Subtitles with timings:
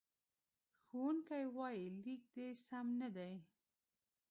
[0.85, 3.33] ښوونکی وایي، لیک دې سم نه دی.